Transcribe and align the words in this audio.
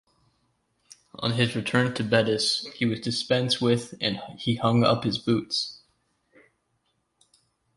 On 1.19 1.33
his 1.33 1.55
return 1.55 1.93
to 1.93 2.03
Betis, 2.03 2.65
he 2.73 2.85
was 2.85 3.01
dispensed 3.01 3.61
with 3.61 3.93
and 4.01 4.17
he 4.35 4.55
hung 4.55 4.83
up 4.83 5.03
his 5.03 5.19
boots. 5.19 5.77